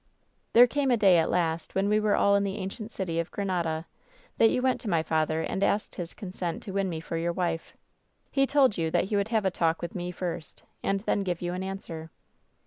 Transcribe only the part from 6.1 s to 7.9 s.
consent to win me for your wife.